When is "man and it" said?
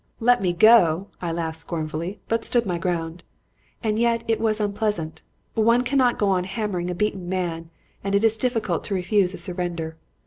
7.29-8.23